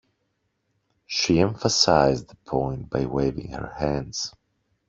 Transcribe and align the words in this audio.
She 1.05 1.39
emphasised 1.39 2.29
the 2.29 2.35
point 2.47 2.89
by 2.89 3.05
waving 3.05 3.51
her 3.51 3.75
hands. 3.77 4.33